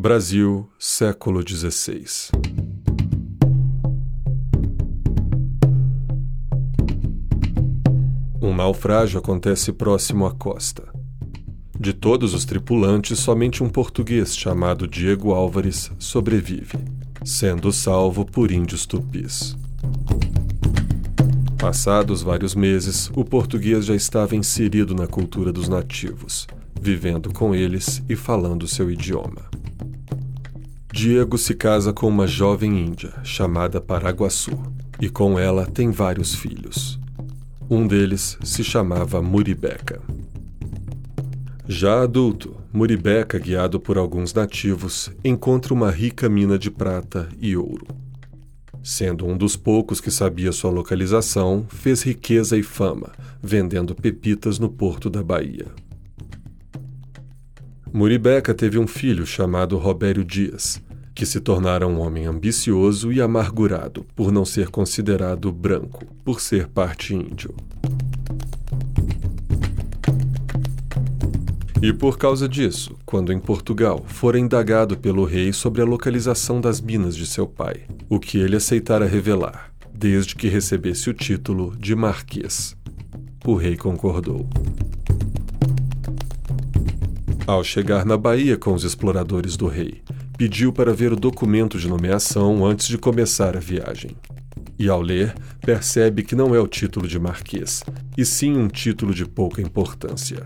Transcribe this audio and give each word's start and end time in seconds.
Brasil, 0.00 0.66
século 0.78 1.46
XVI. 1.46 2.06
Um 8.40 8.54
naufrágio 8.54 9.18
acontece 9.18 9.74
próximo 9.74 10.24
à 10.24 10.32
costa. 10.32 10.88
De 11.78 11.92
todos 11.92 12.32
os 12.32 12.46
tripulantes, 12.46 13.18
somente 13.18 13.62
um 13.62 13.68
português 13.68 14.34
chamado 14.34 14.88
Diego 14.88 15.34
Álvares 15.34 15.92
sobrevive, 15.98 16.78
sendo 17.22 17.70
salvo 17.70 18.24
por 18.24 18.50
índios 18.50 18.86
tupis. 18.86 19.54
Passados 21.58 22.22
vários 22.22 22.54
meses, 22.54 23.10
o 23.14 23.22
português 23.22 23.84
já 23.84 23.94
estava 23.94 24.34
inserido 24.34 24.94
na 24.94 25.06
cultura 25.06 25.52
dos 25.52 25.68
nativos, 25.68 26.46
vivendo 26.80 27.30
com 27.34 27.54
eles 27.54 28.02
e 28.08 28.16
falando 28.16 28.66
seu 28.66 28.90
idioma. 28.90 29.49
Diego 30.92 31.38
se 31.38 31.54
casa 31.54 31.92
com 31.92 32.08
uma 32.08 32.26
jovem 32.26 32.84
índia 32.84 33.12
chamada 33.22 33.80
Paraguaçu 33.80 34.50
e 35.00 35.08
com 35.08 35.38
ela 35.38 35.64
tem 35.64 35.92
vários 35.92 36.34
filhos. 36.34 36.98
Um 37.70 37.86
deles 37.86 38.36
se 38.42 38.64
chamava 38.64 39.22
Muribeca. 39.22 40.02
Já 41.68 42.02
adulto, 42.02 42.56
Muribeca, 42.72 43.38
guiado 43.38 43.78
por 43.78 43.96
alguns 43.96 44.34
nativos, 44.34 45.12
encontra 45.24 45.72
uma 45.72 45.92
rica 45.92 46.28
mina 46.28 46.58
de 46.58 46.72
prata 46.72 47.28
e 47.40 47.56
ouro. 47.56 47.86
Sendo 48.82 49.26
um 49.26 49.36
dos 49.36 49.54
poucos 49.54 50.00
que 50.00 50.10
sabia 50.10 50.50
sua 50.50 50.72
localização, 50.72 51.64
fez 51.68 52.02
riqueza 52.02 52.56
e 52.56 52.64
fama, 52.64 53.12
vendendo 53.40 53.94
pepitas 53.94 54.58
no 54.58 54.68
porto 54.68 55.08
da 55.08 55.22
Bahia. 55.22 55.66
Muribeca 57.92 58.54
teve 58.54 58.78
um 58.78 58.86
filho 58.86 59.26
chamado 59.26 59.76
Robério 59.76 60.24
Dias, 60.24 60.80
que 61.12 61.26
se 61.26 61.40
tornara 61.40 61.88
um 61.88 61.98
homem 61.98 62.24
ambicioso 62.24 63.12
e 63.12 63.20
amargurado 63.20 64.06
por 64.14 64.30
não 64.30 64.44
ser 64.44 64.68
considerado 64.68 65.50
branco, 65.50 66.06
por 66.24 66.40
ser 66.40 66.68
parte 66.68 67.14
índio. 67.14 67.52
E 71.82 71.92
por 71.92 72.16
causa 72.16 72.48
disso, 72.48 72.94
quando 73.04 73.32
em 73.32 73.40
Portugal 73.40 74.04
fora 74.06 74.38
indagado 74.38 74.96
pelo 74.96 75.24
rei 75.24 75.52
sobre 75.52 75.82
a 75.82 75.84
localização 75.84 76.60
das 76.60 76.80
minas 76.80 77.16
de 77.16 77.26
seu 77.26 77.46
pai, 77.46 77.82
o 78.08 78.20
que 78.20 78.38
ele 78.38 78.54
aceitara 78.54 79.06
revelar, 79.06 79.72
desde 79.92 80.36
que 80.36 80.46
recebesse 80.46 81.10
o 81.10 81.14
título 81.14 81.74
de 81.76 81.96
Marquês. 81.96 82.76
O 83.44 83.54
rei 83.54 83.76
concordou. 83.76 84.48
Ao 87.50 87.64
chegar 87.64 88.06
na 88.06 88.16
Bahia 88.16 88.56
com 88.56 88.72
os 88.74 88.84
exploradores 88.84 89.56
do 89.56 89.66
rei, 89.66 90.02
pediu 90.38 90.72
para 90.72 90.94
ver 90.94 91.12
o 91.12 91.16
documento 91.16 91.80
de 91.80 91.88
nomeação 91.88 92.64
antes 92.64 92.86
de 92.86 92.96
começar 92.96 93.56
a 93.56 93.60
viagem. 93.60 94.16
E 94.78 94.88
ao 94.88 95.02
ler, 95.02 95.34
percebe 95.60 96.22
que 96.22 96.36
não 96.36 96.54
é 96.54 96.60
o 96.60 96.68
título 96.68 97.08
de 97.08 97.18
marquês, 97.18 97.82
e 98.16 98.24
sim 98.24 98.56
um 98.56 98.68
título 98.68 99.12
de 99.12 99.26
pouca 99.26 99.60
importância. 99.60 100.40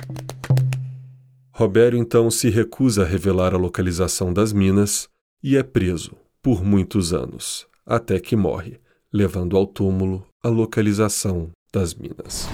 Robério 1.50 1.98
então 1.98 2.30
se 2.30 2.48
recusa 2.48 3.02
a 3.02 3.06
revelar 3.06 3.52
a 3.52 3.58
localização 3.58 4.32
das 4.32 4.54
minas 4.54 5.06
e 5.42 5.58
é 5.58 5.62
preso 5.62 6.12
por 6.42 6.64
muitos 6.64 7.12
anos, 7.12 7.66
até 7.84 8.18
que 8.18 8.34
morre, 8.34 8.78
levando 9.12 9.58
ao 9.58 9.66
túmulo 9.66 10.26
a 10.42 10.48
localização 10.48 11.50
das 11.70 11.94
minas. 11.94 12.48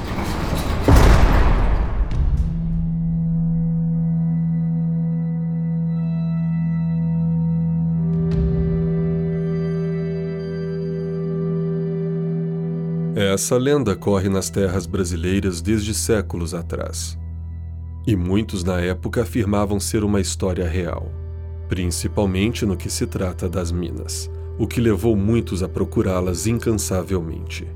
Essa 13.22 13.58
lenda 13.58 13.94
corre 13.94 14.30
nas 14.30 14.48
terras 14.48 14.86
brasileiras 14.86 15.61
desde 15.61 15.92
séculos 15.92 16.55
atrás. 16.55 17.18
E 18.06 18.17
muitos 18.17 18.64
na 18.64 18.80
época 18.80 19.20
afirmavam 19.20 19.78
ser 19.78 20.02
uma 20.02 20.22
história 20.22 20.67
real, 20.67 21.12
principalmente 21.68 22.64
no 22.64 22.78
que 22.78 22.89
se 22.89 23.06
trata 23.06 23.46
das 23.46 23.70
minas, 23.70 24.30
o 24.58 24.67
que 24.67 24.80
levou 24.80 25.14
muitos 25.14 25.62
a 25.62 25.68
procurá-las 25.68 26.46
incansavelmente. 26.46 27.67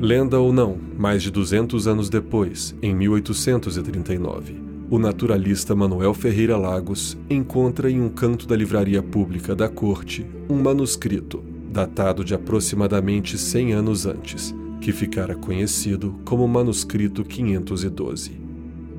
Lenda 0.00 0.40
ou 0.40 0.52
não, 0.52 0.76
mais 0.98 1.22
de 1.22 1.30
200 1.30 1.86
anos 1.86 2.10
depois, 2.10 2.74
em 2.82 2.92
1839, 2.92 4.67
o 4.90 4.98
naturalista 4.98 5.74
Manuel 5.74 6.14
Ferreira 6.14 6.56
Lagos 6.56 7.16
encontra 7.28 7.90
em 7.90 8.00
um 8.00 8.08
canto 8.08 8.46
da 8.46 8.56
livraria 8.56 9.02
pública 9.02 9.54
da 9.54 9.68
corte 9.68 10.26
um 10.48 10.62
manuscrito, 10.62 11.44
datado 11.70 12.24
de 12.24 12.34
aproximadamente 12.34 13.36
100 13.36 13.72
anos 13.74 14.06
antes, 14.06 14.54
que 14.80 14.92
ficara 14.92 15.34
conhecido 15.34 16.14
como 16.24 16.48
Manuscrito 16.48 17.22
512. 17.22 18.40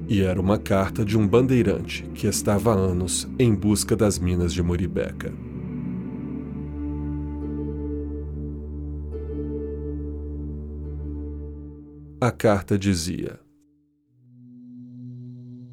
E 0.07 0.21
era 0.21 0.39
uma 0.39 0.57
carta 0.57 1.03
de 1.03 1.17
um 1.17 1.27
bandeirante 1.27 2.03
que 2.13 2.27
estava 2.27 2.73
há 2.73 2.75
anos 2.75 3.27
em 3.39 3.53
busca 3.53 3.95
das 3.95 4.19
minas 4.19 4.53
de 4.53 4.61
Moribeca. 4.61 5.33
A 12.21 12.31
carta 12.31 12.77
dizia: 12.77 13.39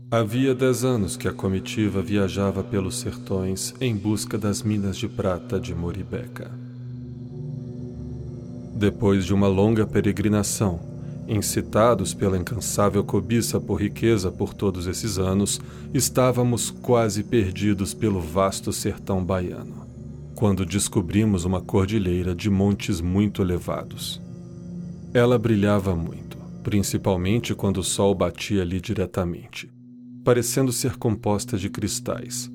Havia 0.08 0.54
dez 0.54 0.84
anos 0.84 1.16
que 1.16 1.26
a 1.26 1.32
comitiva 1.32 2.00
viajava 2.00 2.62
pelos 2.62 3.00
sertões 3.00 3.74
em 3.80 3.96
busca 3.96 4.38
das 4.38 4.62
minas 4.62 4.96
de 4.96 5.08
prata 5.08 5.58
de 5.58 5.74
Moribeca. 5.74 6.48
Depois 8.72 9.24
de 9.24 9.34
uma 9.34 9.48
longa 9.48 9.84
peregrinação, 9.84 10.78
incitados 11.26 12.14
pela 12.14 12.38
incansável 12.38 13.02
cobiça 13.02 13.60
por 13.60 13.80
riqueza 13.80 14.30
por 14.30 14.54
todos 14.54 14.86
esses 14.86 15.18
anos, 15.18 15.60
estávamos 15.92 16.70
quase 16.70 17.24
perdidos 17.24 17.92
pelo 17.92 18.20
vasto 18.20 18.72
sertão 18.72 19.24
baiano, 19.24 19.88
quando 20.36 20.64
descobrimos 20.64 21.44
uma 21.44 21.60
cordilheira 21.60 22.32
de 22.32 22.48
montes 22.48 23.00
muito 23.00 23.42
elevados. 23.42 24.22
Ela 25.12 25.36
brilhava 25.36 25.96
muito, 25.96 26.38
principalmente 26.62 27.56
quando 27.56 27.78
o 27.78 27.84
sol 27.84 28.14
batia 28.14 28.62
ali 28.62 28.80
diretamente 28.80 29.74
parecendo 30.26 30.72
ser 30.72 30.96
composta 30.96 31.56
de 31.56 31.70
cristais. 31.70 32.50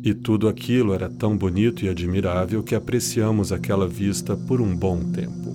E 0.00 0.14
tudo 0.14 0.46
aquilo 0.46 0.94
era 0.94 1.08
tão 1.08 1.36
bonito 1.36 1.84
e 1.84 1.88
admirável 1.88 2.62
que 2.62 2.72
apreciamos 2.72 3.50
aquela 3.50 3.88
vista 3.88 4.36
por 4.36 4.60
um 4.60 4.76
bom 4.76 5.02
tempo. 5.10 5.52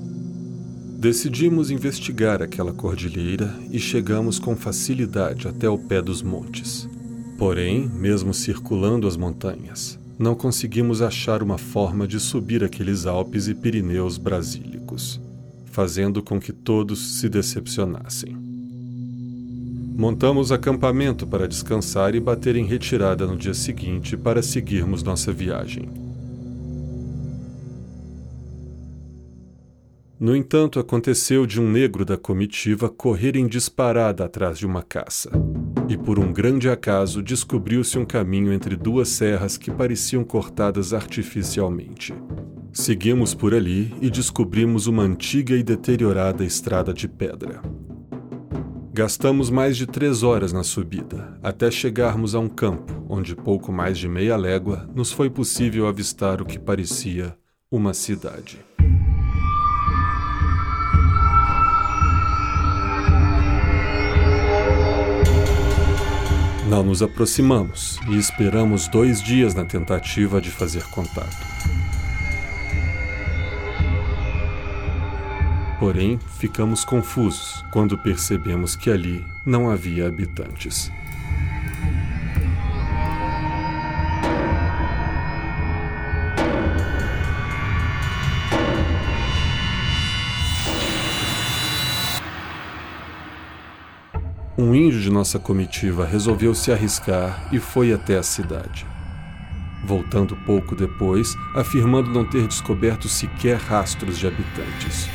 Decidimos 0.99 1.71
investigar 1.71 2.41
aquela 2.41 2.73
cordilheira 2.73 3.57
e 3.71 3.79
chegamos 3.79 4.37
com 4.37 4.53
facilidade 4.53 5.47
até 5.47 5.69
o 5.69 5.77
pé 5.77 6.01
dos 6.01 6.21
montes. 6.21 6.89
Porém, 7.37 7.87
mesmo 7.87 8.33
circulando 8.33 9.07
as 9.07 9.15
montanhas, 9.15 9.97
não 10.19 10.35
conseguimos 10.35 11.01
achar 11.01 11.41
uma 11.41 11.57
forma 11.57 12.05
de 12.05 12.19
subir 12.19 12.65
aqueles 12.65 13.05
Alpes 13.05 13.47
e 13.47 13.55
Pirineus 13.55 14.17
brasílicos, 14.17 15.21
fazendo 15.71 16.21
com 16.21 16.37
que 16.37 16.51
todos 16.51 17.17
se 17.17 17.29
decepcionassem. 17.29 18.44
Montamos 19.97 20.51
acampamento 20.51 21.25
para 21.25 21.47
descansar 21.47 22.15
e 22.15 22.19
bater 22.19 22.57
em 22.57 22.65
retirada 22.65 23.25
no 23.25 23.37
dia 23.37 23.53
seguinte 23.53 24.17
para 24.17 24.43
seguirmos 24.43 25.01
nossa 25.01 25.31
viagem. 25.31 25.87
No 30.19 30.35
entanto, 30.35 30.81
aconteceu 30.81 31.45
de 31.45 31.61
um 31.61 31.71
negro 31.71 32.03
da 32.03 32.17
comitiva 32.17 32.89
correr 32.89 33.37
em 33.37 33.47
disparada 33.47 34.25
atrás 34.25 34.57
de 34.57 34.65
uma 34.65 34.83
caça. 34.83 35.31
E 35.87 35.95
por 35.95 36.19
um 36.19 36.33
grande 36.33 36.67
acaso 36.69 37.23
descobriu-se 37.23 37.97
um 37.97 38.03
caminho 38.03 38.51
entre 38.51 38.75
duas 38.75 39.07
serras 39.07 39.55
que 39.55 39.71
pareciam 39.71 40.25
cortadas 40.25 40.93
artificialmente. 40.93 42.13
Seguimos 42.73 43.33
por 43.33 43.53
ali 43.53 43.95
e 44.01 44.09
descobrimos 44.09 44.87
uma 44.87 45.03
antiga 45.03 45.55
e 45.55 45.63
deteriorada 45.63 46.43
estrada 46.43 46.93
de 46.93 47.07
pedra. 47.07 47.61
Gastamos 48.97 49.49
mais 49.49 49.75
de 49.75 49.85
três 49.85 50.23
horas 50.23 50.53
na 50.53 50.63
subida, 50.63 51.37
até 51.43 51.69
chegarmos 51.69 52.33
a 52.33 52.39
um 52.39 52.47
campo 52.47 53.05
onde, 53.09 53.35
pouco 53.35 53.69
mais 53.69 53.97
de 53.97 54.07
meia 54.07 54.37
légua, 54.37 54.89
nos 54.95 55.11
foi 55.11 55.29
possível 55.29 55.85
avistar 55.85 56.41
o 56.41 56.45
que 56.45 56.57
parecia 56.57 57.37
uma 57.69 57.93
cidade. 57.93 58.57
Não 66.69 66.81
nos 66.81 67.03
aproximamos 67.03 67.99
e 68.07 68.15
esperamos 68.15 68.87
dois 68.87 69.21
dias 69.21 69.53
na 69.53 69.65
tentativa 69.65 70.39
de 70.39 70.49
fazer 70.49 70.85
contato. 70.85 71.54
Porém, 75.79 76.17
ficamos 76.39 76.85
confusos 76.85 77.65
quando 77.71 77.97
percebemos 77.97 78.75
que 78.75 78.89
ali 78.89 79.25
não 79.45 79.69
havia 79.69 80.07
habitantes. 80.07 80.91
Um 94.57 94.73
índio 94.73 95.01
de 95.01 95.11
nossa 95.11 95.37
comitiva 95.37 96.05
resolveu 96.05 96.55
se 96.55 96.71
arriscar 96.71 97.49
e 97.51 97.59
foi 97.59 97.91
até 97.91 98.17
a 98.17 98.23
cidade. 98.23 98.85
Voltando 99.83 100.33
pouco 100.45 100.73
depois, 100.73 101.35
afirmando 101.53 102.09
não 102.09 102.23
ter 102.23 102.47
descoberto 102.47 103.09
sequer 103.09 103.57
rastros 103.57 104.17
de 104.17 104.25
habitantes. 104.25 105.09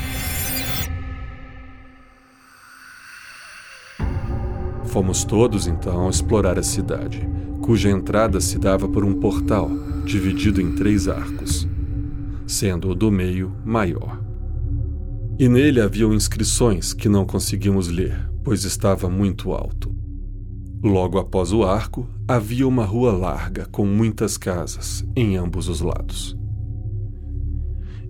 Fomos 4.90 5.22
todos 5.22 5.68
então 5.68 6.10
explorar 6.10 6.58
a 6.58 6.64
cidade, 6.64 7.24
cuja 7.62 7.88
entrada 7.88 8.40
se 8.40 8.58
dava 8.58 8.88
por 8.88 9.04
um 9.04 9.20
portal, 9.20 9.70
dividido 10.04 10.60
em 10.60 10.74
três 10.74 11.06
arcos, 11.06 11.64
sendo 12.44 12.88
o 12.90 12.94
do 12.94 13.08
meio 13.08 13.54
maior. 13.64 14.20
E 15.38 15.48
nele 15.48 15.80
haviam 15.80 16.12
inscrições 16.12 16.92
que 16.92 17.08
não 17.08 17.24
conseguimos 17.24 17.86
ler, 17.86 18.28
pois 18.42 18.64
estava 18.64 19.08
muito 19.08 19.52
alto. 19.52 19.94
Logo 20.82 21.18
após 21.18 21.52
o 21.52 21.62
arco, 21.62 22.08
havia 22.26 22.66
uma 22.66 22.84
rua 22.84 23.12
larga 23.12 23.66
com 23.66 23.86
muitas 23.86 24.36
casas 24.36 25.04
em 25.14 25.36
ambos 25.36 25.68
os 25.68 25.80
lados. 25.80 26.36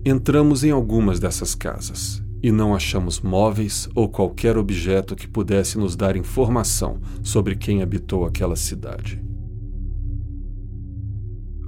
Entramos 0.03 0.63
em 0.63 0.71
algumas 0.71 1.19
dessas 1.19 1.53
casas 1.53 2.20
e 2.41 2.51
não 2.51 2.73
achamos 2.75 3.19
móveis 3.19 3.87
ou 3.93 4.09
qualquer 4.09 4.57
objeto 4.57 5.15
que 5.15 5.27
pudesse 5.27 5.77
nos 5.77 5.95
dar 5.95 6.15
informação 6.15 6.99
sobre 7.21 7.55
quem 7.55 7.81
habitou 7.81 8.25
aquela 8.25 8.55
cidade. 8.55 9.21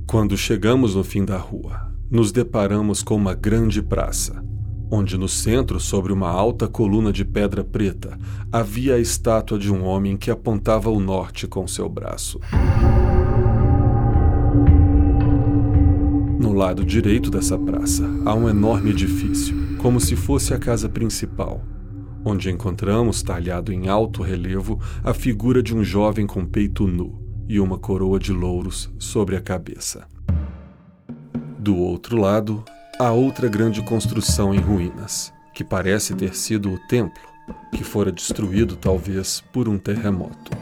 Quando 0.07 0.37
chegamos 0.37 0.95
no 0.95 1.03
fim 1.03 1.23
da 1.25 1.37
rua, 1.37 1.91
nos 2.09 2.31
deparamos 2.31 3.01
com 3.01 3.15
uma 3.15 3.33
grande 3.33 3.81
praça, 3.81 4.43
onde 4.91 5.17
no 5.17 5.27
centro, 5.27 5.79
sobre 5.79 6.13
uma 6.13 6.29
alta 6.29 6.67
coluna 6.67 7.11
de 7.11 7.25
pedra 7.25 7.63
preta, 7.63 8.17
havia 8.51 8.95
a 8.95 8.99
estátua 8.99 9.57
de 9.57 9.71
um 9.71 9.83
homem 9.83 10.15
que 10.15 10.29
apontava 10.29 10.89
ao 10.89 10.99
norte 10.99 11.47
com 11.47 11.67
seu 11.67 11.89
braço. 11.89 12.39
No 16.39 16.53
lado 16.53 16.85
direito 16.85 17.31
dessa 17.31 17.57
praça 17.57 18.03
há 18.25 18.35
um 18.35 18.47
enorme 18.47 18.91
edifício, 18.91 19.62
como 19.83 20.00
se 20.00 20.15
fosse 20.15 20.53
a 20.53 20.57
casa 20.57 20.88
principal, 20.88 21.62
onde 22.24 22.50
encontramos 22.50 23.21
talhado 23.21 23.74
em 23.74 23.89
alto 23.89 24.24
relevo 24.24 24.80
a 25.03 25.13
figura 25.13 25.62
de 25.62 25.75
um 25.75 25.83
jovem 25.83 26.25
com 26.25 26.45
peito 26.45 26.88
nu 26.88 27.21
e 27.50 27.59
uma 27.59 27.77
coroa 27.77 28.18
de 28.18 28.31
louros 28.31 28.89
sobre 28.97 29.35
a 29.35 29.41
cabeça. 29.41 30.07
Do 31.59 31.75
outro 31.75 32.15
lado, 32.15 32.63
há 32.97 33.12
outra 33.12 33.50
grande 33.50 33.83
construção 33.83 34.56
em 34.56 34.59
ruínas, 34.59 35.33
que 35.53 35.65
parece 35.65 36.15
ter 36.15 36.33
sido 36.33 36.71
o 36.71 36.80
templo, 36.88 37.21
que 37.75 37.83
fora 37.83 38.09
destruído 38.09 38.77
talvez 38.77 39.44
por 39.51 39.68
um 39.68 39.77
terremoto. 39.77 40.57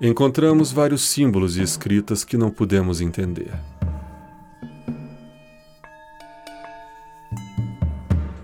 Encontramos 0.00 0.70
vários 0.70 1.02
símbolos 1.02 1.56
e 1.56 1.62
escritas 1.62 2.22
que 2.22 2.36
não 2.36 2.48
pudemos 2.48 3.00
entender. 3.00 3.71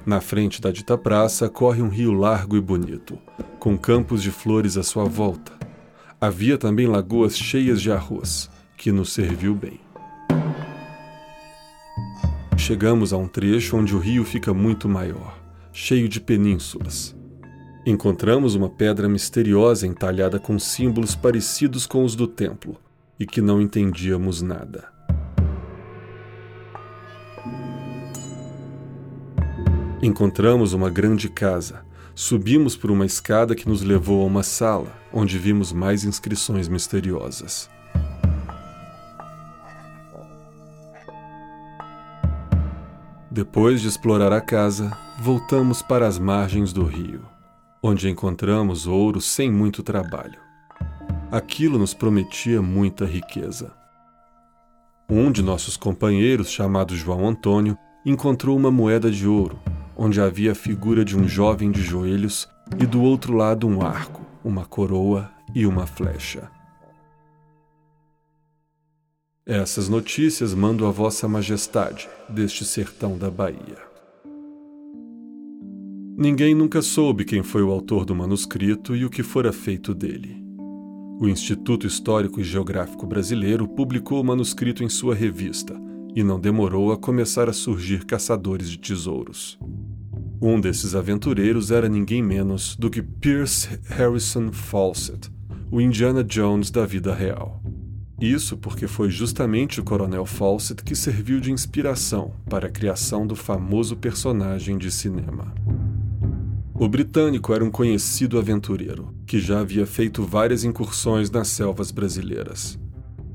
Na 0.08 0.22
frente 0.22 0.58
da 0.58 0.70
dita 0.70 0.96
praça 0.96 1.50
corre 1.50 1.82
um 1.82 1.88
rio 1.90 2.14
largo 2.14 2.56
e 2.56 2.60
bonito, 2.62 3.18
com 3.58 3.76
campos 3.76 4.22
de 4.22 4.30
flores 4.30 4.78
à 4.78 4.82
sua 4.82 5.04
volta. 5.04 5.52
Havia 6.18 6.56
também 6.56 6.86
lagoas 6.86 7.36
cheias 7.36 7.78
de 7.78 7.92
arroz, 7.92 8.48
que 8.74 8.90
nos 8.90 9.12
serviu 9.12 9.54
bem. 9.54 9.78
Chegamos 12.56 13.12
a 13.12 13.18
um 13.18 13.28
trecho 13.28 13.76
onde 13.76 13.94
o 13.94 13.98
rio 13.98 14.24
fica 14.24 14.54
muito 14.54 14.88
maior, 14.88 15.38
cheio 15.74 16.08
de 16.08 16.22
penínsulas. 16.22 17.14
Encontramos 17.84 18.54
uma 18.54 18.70
pedra 18.70 19.10
misteriosa 19.10 19.86
entalhada 19.86 20.38
com 20.38 20.58
símbolos 20.58 21.14
parecidos 21.14 21.84
com 21.84 22.02
os 22.02 22.16
do 22.16 22.26
templo 22.26 22.80
e 23.20 23.26
que 23.26 23.42
não 23.42 23.60
entendíamos 23.60 24.40
nada. 24.40 24.97
Encontramos 30.02 30.72
uma 30.72 30.90
grande 30.90 31.28
casa. 31.28 31.84
Subimos 32.14 32.76
por 32.76 32.90
uma 32.90 33.06
escada 33.06 33.54
que 33.54 33.68
nos 33.68 33.82
levou 33.82 34.22
a 34.22 34.26
uma 34.26 34.42
sala, 34.42 34.92
onde 35.12 35.38
vimos 35.38 35.72
mais 35.72 36.04
inscrições 36.04 36.68
misteriosas. 36.68 37.70
Depois 43.30 43.80
de 43.80 43.88
explorar 43.88 44.32
a 44.32 44.40
casa, 44.40 44.90
voltamos 45.20 45.80
para 45.82 46.06
as 46.06 46.18
margens 46.18 46.72
do 46.72 46.84
rio 46.84 47.22
onde 47.82 48.08
encontramos 48.08 48.86
ouro 48.86 49.20
sem 49.20 49.50
muito 49.50 49.82
trabalho. 49.82 50.38
Aquilo 51.30 51.78
nos 51.78 51.94
prometia 51.94 52.60
muita 52.60 53.04
riqueza. 53.04 53.72
Um 55.08 55.30
de 55.30 55.42
nossos 55.42 55.76
companheiros, 55.76 56.50
chamado 56.50 56.96
João 56.96 57.26
Antônio, 57.26 57.78
encontrou 58.04 58.56
uma 58.56 58.70
moeda 58.70 59.10
de 59.10 59.26
ouro, 59.26 59.58
onde 59.98 60.20
havia 60.20 60.52
a 60.52 60.54
figura 60.54 61.04
de 61.04 61.18
um 61.18 61.26
jovem 61.26 61.72
de 61.72 61.82
joelhos 61.82 62.48
e 62.80 62.86
do 62.86 63.02
outro 63.02 63.34
lado 63.34 63.66
um 63.66 63.82
arco, 63.82 64.24
uma 64.44 64.64
coroa 64.64 65.28
e 65.52 65.66
uma 65.66 65.86
flecha. 65.86 66.48
Essas 69.44 69.88
notícias 69.88 70.54
mando 70.54 70.86
a 70.86 70.90
Vossa 70.90 71.26
Majestade 71.26 72.08
deste 72.28 72.64
sertão 72.64 73.18
da 73.18 73.30
Bahia. 73.30 73.88
Ninguém 76.16 76.54
nunca 76.54 76.82
soube 76.82 77.24
quem 77.24 77.42
foi 77.42 77.62
o 77.62 77.70
autor 77.70 78.04
do 78.04 78.14
manuscrito 78.14 78.94
e 78.94 79.04
o 79.04 79.10
que 79.10 79.22
fora 79.22 79.52
feito 79.52 79.94
dele. 79.94 80.36
O 81.20 81.26
Instituto 81.26 81.86
Histórico 81.86 82.40
e 82.40 82.44
Geográfico 82.44 83.06
Brasileiro 83.06 83.66
publicou 83.66 84.20
o 84.20 84.24
manuscrito 84.24 84.84
em 84.84 84.88
sua 84.88 85.14
revista 85.14 85.74
e 86.14 86.22
não 86.22 86.38
demorou 86.38 86.92
a 86.92 86.96
começar 86.96 87.48
a 87.48 87.52
surgir 87.52 88.04
caçadores 88.04 88.68
de 88.68 88.78
tesouros. 88.78 89.58
Um 90.40 90.60
desses 90.60 90.94
aventureiros 90.94 91.72
era 91.72 91.88
ninguém 91.88 92.22
menos 92.22 92.76
do 92.76 92.88
que 92.88 93.02
Pierce 93.02 93.80
Harrison 93.88 94.52
Fawcett, 94.52 95.28
o 95.68 95.80
Indiana 95.80 96.22
Jones 96.22 96.70
da 96.70 96.86
vida 96.86 97.12
real. 97.12 97.60
Isso 98.20 98.56
porque 98.56 98.86
foi 98.86 99.10
justamente 99.10 99.80
o 99.80 99.84
Coronel 99.84 100.24
Fawcett 100.24 100.84
que 100.84 100.94
serviu 100.94 101.40
de 101.40 101.50
inspiração 101.50 102.32
para 102.48 102.68
a 102.68 102.70
criação 102.70 103.26
do 103.26 103.34
famoso 103.34 103.96
personagem 103.96 104.78
de 104.78 104.92
cinema. 104.92 105.52
O 106.72 106.88
britânico 106.88 107.52
era 107.52 107.64
um 107.64 107.70
conhecido 107.70 108.38
aventureiro, 108.38 109.12
que 109.26 109.40
já 109.40 109.58
havia 109.58 109.86
feito 109.86 110.22
várias 110.22 110.62
incursões 110.62 111.28
nas 111.30 111.48
selvas 111.48 111.90
brasileiras. 111.90 112.78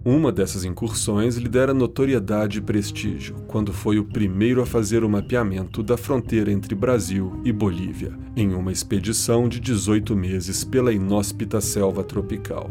Uma 0.05 0.33
dessas 0.33 0.65
incursões 0.65 1.37
lhe 1.37 1.47
dera 1.47 1.73
notoriedade 1.73 2.57
e 2.57 2.61
prestígio 2.61 3.35
quando 3.47 3.71
foi 3.71 3.97
o 3.97 4.03
primeiro 4.03 4.61
a 4.61 4.65
fazer 4.65 5.01
o 5.01 5.09
mapeamento 5.09 5.81
da 5.81 5.95
fronteira 5.95 6.51
entre 6.51 6.75
Brasil 6.75 7.39
e 7.45 7.53
Bolívia, 7.53 8.11
em 8.35 8.53
uma 8.53 8.69
expedição 8.69 9.47
de 9.47 9.61
18 9.61 10.13
meses 10.13 10.65
pela 10.65 10.91
inóspita 10.91 11.61
selva 11.61 12.03
tropical. 12.03 12.69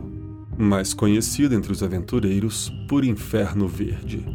Mais 0.58 0.92
conhecido 0.92 1.54
entre 1.54 1.72
os 1.72 1.82
aventureiros 1.82 2.70
por 2.86 3.02
Inferno 3.02 3.66
Verde. 3.66 4.26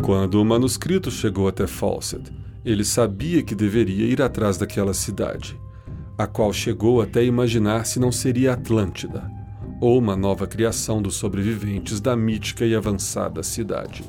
Quando 0.00 0.40
o 0.40 0.44
manuscrito 0.44 1.10
chegou 1.10 1.48
até 1.48 1.66
Fawcett, 1.66 2.32
ele 2.64 2.84
sabia 2.84 3.42
que 3.42 3.54
deveria 3.54 4.06
ir 4.06 4.22
atrás 4.22 4.56
daquela 4.56 4.94
cidade, 4.94 5.60
a 6.16 6.28
qual 6.28 6.52
chegou 6.52 7.02
até 7.02 7.24
imaginar 7.24 7.84
se 7.84 7.98
não 7.98 8.12
seria 8.12 8.52
Atlântida, 8.52 9.41
ou 9.82 9.98
uma 9.98 10.14
nova 10.14 10.46
criação 10.46 11.02
dos 11.02 11.16
sobreviventes 11.16 11.98
da 11.98 12.14
mítica 12.14 12.64
e 12.64 12.72
avançada 12.72 13.42
cidade. 13.42 14.04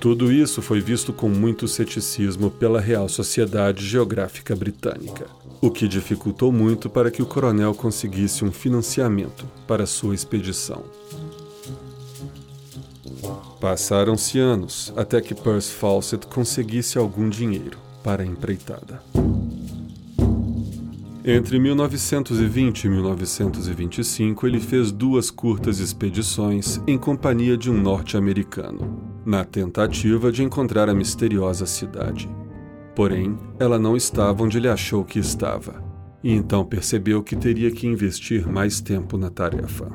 Tudo 0.00 0.32
isso 0.32 0.60
foi 0.60 0.80
visto 0.80 1.12
com 1.12 1.28
muito 1.28 1.68
ceticismo 1.68 2.50
pela 2.50 2.80
Real 2.80 3.08
Sociedade 3.08 3.86
Geográfica 3.86 4.56
Britânica, 4.56 5.28
o 5.60 5.70
que 5.70 5.86
dificultou 5.86 6.50
muito 6.50 6.90
para 6.90 7.12
que 7.12 7.22
o 7.22 7.26
coronel 7.26 7.72
conseguisse 7.76 8.44
um 8.44 8.50
financiamento 8.50 9.46
para 9.68 9.86
sua 9.86 10.16
expedição. 10.16 10.82
Passaram-se 13.60 14.40
anos 14.40 14.92
até 14.96 15.20
que 15.20 15.32
Percy 15.32 15.74
Fawcett 15.74 16.26
conseguisse 16.26 16.98
algum 16.98 17.28
dinheiro 17.28 17.78
para 18.02 18.24
a 18.24 18.26
empreitada. 18.26 19.00
Entre 21.30 21.58
1920 21.58 22.84
e 22.84 22.88
1925, 22.88 24.46
ele 24.46 24.58
fez 24.58 24.90
duas 24.90 25.30
curtas 25.30 25.78
expedições 25.78 26.80
em 26.86 26.96
companhia 26.96 27.54
de 27.54 27.70
um 27.70 27.78
norte-americano, 27.78 29.20
na 29.26 29.44
tentativa 29.44 30.32
de 30.32 30.42
encontrar 30.42 30.88
a 30.88 30.94
misteriosa 30.94 31.66
cidade. 31.66 32.30
Porém, 32.96 33.38
ela 33.60 33.78
não 33.78 33.94
estava 33.94 34.42
onde 34.42 34.56
ele 34.56 34.68
achou 34.68 35.04
que 35.04 35.18
estava, 35.18 35.84
e 36.24 36.32
então 36.32 36.64
percebeu 36.64 37.22
que 37.22 37.36
teria 37.36 37.70
que 37.70 37.86
investir 37.86 38.48
mais 38.48 38.80
tempo 38.80 39.18
na 39.18 39.28
tarefa. 39.28 39.92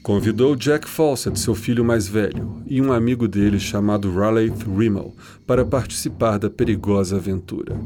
Convidou 0.00 0.54
Jack 0.54 0.88
Fawcett, 0.88 1.36
seu 1.40 1.56
filho 1.56 1.84
mais 1.84 2.06
velho, 2.06 2.62
e 2.66 2.80
um 2.80 2.92
amigo 2.92 3.26
dele 3.26 3.58
chamado 3.58 4.14
Raleigh 4.14 4.54
Rimmel 4.64 5.12
para 5.44 5.64
participar 5.64 6.38
da 6.38 6.48
perigosa 6.48 7.16
aventura. 7.16 7.76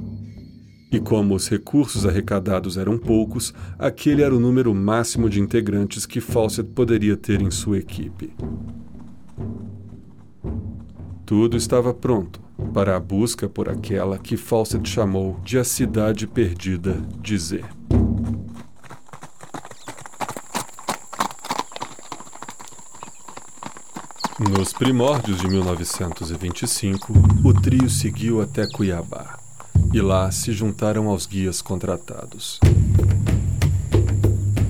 E 0.91 1.01
como 1.01 1.35
os 1.35 1.49
recursos 1.49 2.07
arrecadados 2.07 2.77
eram 2.77 2.97
poucos, 2.97 3.53
aquele 3.79 4.23
era 4.23 4.35
o 4.35 4.41
número 4.41 4.73
máximo 4.75 5.29
de 5.29 5.41
integrantes 5.41 6.07
que 6.07 6.21
Fawcett 6.21 6.71
poderia 6.71 7.17
ter 7.17 7.43
em 7.43 7.51
sua 7.51 7.79
equipe. 7.79 8.33
Tudo 11.25 11.57
estava 11.57 11.93
pronto 11.93 12.41
para 12.73 12.97
a 12.97 13.01
busca 13.01 13.49
por 13.49 13.69
aquela 13.69 14.17
que 14.17 14.37
Fawcett 14.37 14.89
chamou 14.89 15.41
de 15.45 15.59
a 15.59 15.65
cidade 15.65 16.27
perdida 16.27 16.95
de 17.21 17.37
Z. 17.37 17.65
Nos 24.39 24.73
primórdios 24.73 25.41
de 25.41 25.49
1925, 25.49 27.13
o 27.45 27.55
trio 27.55 27.91
seguiu 27.91 28.41
até 28.41 28.67
Cuiabá 28.71 29.46
e 29.97 30.01
lá 30.03 30.31
se 30.31 30.53
juntaram 30.53 31.09
aos 31.09 31.25
guias 31.25 31.63
contratados. 31.63 32.61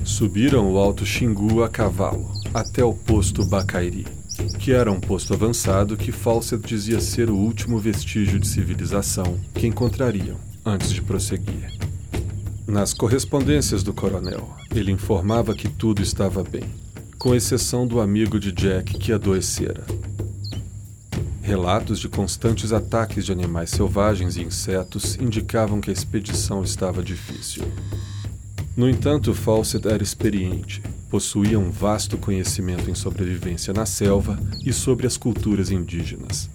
Subiram 0.01 0.71
o 0.71 0.77
Alto 0.77 1.05
Xingu 1.05 1.63
a 1.63 1.67
cavalo 1.67 2.31
até 2.53 2.81
o 2.81 2.93
posto 2.93 3.45
Bacairi, 3.45 4.07
que 4.57 4.71
era 4.71 4.89
um 4.89 5.01
posto 5.01 5.33
avançado 5.33 5.97
que 5.97 6.13
Fawcett 6.13 6.65
dizia 6.65 7.01
ser 7.01 7.29
o 7.29 7.35
último 7.35 7.77
vestígio 7.77 8.39
de 8.39 8.47
civilização 8.47 9.37
que 9.53 9.67
encontrariam 9.67 10.37
antes 10.65 10.93
de 10.93 11.01
prosseguir. 11.01 11.77
Nas 12.65 12.93
correspondências 12.93 13.83
do 13.83 13.93
coronel, 13.93 14.55
ele 14.73 14.93
informava 14.93 15.53
que 15.53 15.67
tudo 15.67 16.01
estava 16.01 16.41
bem, 16.41 16.63
com 17.17 17.35
exceção 17.35 17.85
do 17.85 17.99
amigo 17.99 18.39
de 18.39 18.53
Jack 18.53 18.97
que 18.97 19.11
adoecera. 19.11 19.83
Relatos 21.47 21.99
de 21.99 22.09
constantes 22.09 22.73
ataques 22.73 23.25
de 23.25 23.31
animais 23.31 23.69
selvagens 23.69 24.35
e 24.35 24.41
insetos 24.41 25.15
indicavam 25.15 25.79
que 25.79 25.89
a 25.89 25.93
expedição 25.93 26.61
estava 26.61 27.01
difícil. 27.01 27.63
No 28.75 28.89
entanto, 28.89 29.33
Fawcett 29.33 29.87
era 29.87 30.03
experiente, 30.03 30.83
possuía 31.09 31.57
um 31.57 31.71
vasto 31.71 32.17
conhecimento 32.17 32.91
em 32.91 32.93
sobrevivência 32.93 33.73
na 33.73 33.85
selva 33.85 34.37
e 34.65 34.73
sobre 34.73 35.07
as 35.07 35.15
culturas 35.15 35.71
indígenas. 35.71 36.49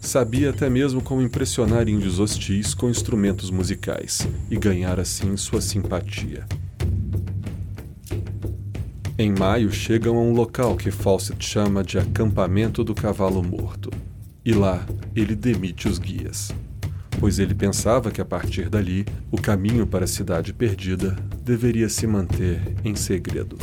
Sabia 0.00 0.50
até 0.50 0.70
mesmo 0.70 1.02
como 1.02 1.20
impressionar 1.20 1.88
índios 1.88 2.20
hostis 2.20 2.74
com 2.74 2.88
instrumentos 2.88 3.50
musicais 3.50 4.24
e 4.48 4.56
ganhar 4.56 5.00
assim 5.00 5.36
sua 5.36 5.60
simpatia. 5.60 6.46
Em 9.22 9.30
maio, 9.30 9.70
chegam 9.70 10.16
a 10.16 10.20
um 10.22 10.32
local 10.32 10.74
que 10.78 10.90
Fawcett 10.90 11.44
chama 11.44 11.84
de 11.84 11.98
acampamento 11.98 12.82
do 12.82 12.94
cavalo 12.94 13.42
morto. 13.42 13.90
E 14.42 14.54
lá, 14.54 14.86
ele 15.14 15.34
demite 15.34 15.86
os 15.88 15.98
guias, 15.98 16.54
pois 17.18 17.38
ele 17.38 17.54
pensava 17.54 18.10
que 18.10 18.22
a 18.22 18.24
partir 18.24 18.70
dali, 18.70 19.04
o 19.30 19.36
caminho 19.36 19.86
para 19.86 20.06
a 20.06 20.08
cidade 20.08 20.54
perdida 20.54 21.18
deveria 21.44 21.90
se 21.90 22.06
manter 22.06 22.62
em 22.82 22.94
segredo. 22.94 23.58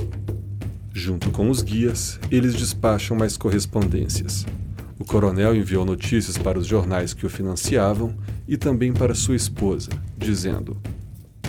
Junto 0.94 1.32
com 1.32 1.50
os 1.50 1.64
guias, 1.64 2.20
eles 2.30 2.54
despacham 2.54 3.18
mais 3.18 3.36
correspondências. 3.36 4.46
O 5.00 5.06
coronel 5.06 5.56
enviou 5.56 5.84
notícias 5.84 6.38
para 6.38 6.60
os 6.60 6.68
jornais 6.68 7.16
que 7.16 7.26
o 7.26 7.30
financiavam 7.32 8.14
e 8.48 8.58
também 8.58 8.94
para 8.94 9.16
sua 9.16 9.36
esposa, 9.36 9.90
dizendo: 10.16 10.78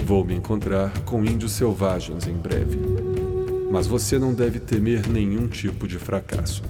Vou 0.07 0.25
me 0.25 0.35
encontrar 0.35 0.99
com 1.00 1.23
índios 1.23 1.53
selvagens 1.53 2.27
em 2.27 2.38
breve 2.38 3.08
mas 3.71 3.87
você 3.87 4.19
não 4.19 4.33
deve 4.33 4.59
temer 4.59 5.09
nenhum 5.09 5.47
tipo 5.47 5.87
de 5.87 5.99
fracasso. 5.99 6.63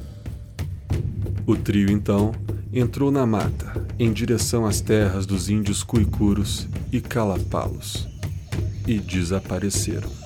O 1.47 1.57
trio, 1.57 1.91
então, 1.91 2.33
entrou 2.73 3.11
na 3.11 3.25
mata, 3.25 3.87
em 3.99 4.13
direção 4.13 4.67
às 4.67 4.81
terras 4.81 5.25
dos 5.25 5.49
índios 5.49 5.83
cuicuros 5.83 6.69
e 6.93 7.01
calapalos, 7.01 8.07
e 8.87 8.99
desapareceram. 8.99 10.18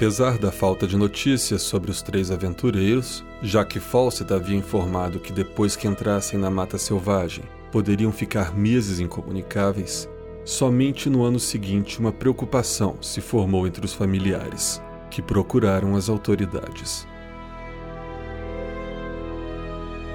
Apesar 0.00 0.38
da 0.38 0.50
falta 0.50 0.86
de 0.86 0.96
notícias 0.96 1.60
sobre 1.60 1.90
os 1.90 2.00
três 2.00 2.30
aventureiros, 2.30 3.22
já 3.42 3.66
que 3.66 3.78
Fawcett 3.78 4.32
havia 4.32 4.56
informado 4.56 5.20
que 5.20 5.30
depois 5.30 5.76
que 5.76 5.86
entrassem 5.86 6.40
na 6.40 6.48
mata 6.48 6.78
selvagem 6.78 7.44
poderiam 7.70 8.10
ficar 8.10 8.56
meses 8.56 8.98
incomunicáveis, 8.98 10.08
somente 10.42 11.10
no 11.10 11.22
ano 11.22 11.38
seguinte 11.38 12.00
uma 12.00 12.10
preocupação 12.10 12.96
se 13.02 13.20
formou 13.20 13.66
entre 13.66 13.84
os 13.84 13.92
familiares, 13.92 14.80
que 15.10 15.20
procuraram 15.20 15.94
as 15.94 16.08
autoridades. 16.08 17.06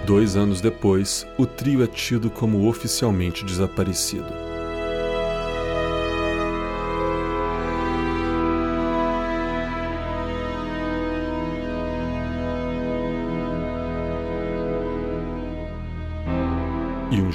Dois 0.04 0.36
anos 0.36 0.62
depois, 0.62 1.27
o 1.38 1.46
trio 1.46 1.84
é 1.84 1.88
tido 1.88 2.32
como 2.32 2.68
oficialmente 2.68 3.46
desaparecido. 3.46 4.45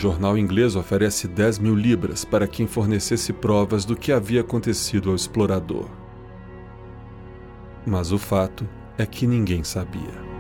Jornal 0.01 0.39
inglês 0.39 0.77
oferece 0.77 1.29
10 1.29 1.59
mil 1.59 1.75
libras 1.75 2.25
para 2.25 2.49
quem 2.49 2.67
fornecesse 2.67 3.35
provas 3.35 3.85
do 3.85 3.95
que 3.95 4.11
havia 4.11 4.41
acontecido 4.41 5.11
ao 5.11 5.15
explorador. 5.15 5.91
Mas 7.87 8.11
o 8.11 8.19
fato 8.19 8.67
é 8.97 9.05
que 9.05 9.27
ninguém 9.27 9.63
sabia. 9.63 10.31